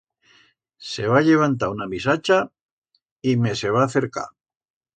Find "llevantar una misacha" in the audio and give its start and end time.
1.27-2.39